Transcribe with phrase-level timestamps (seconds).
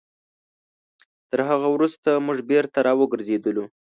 [1.29, 3.63] تر هغه وروسته موږ بېرته راوګرځېدلو.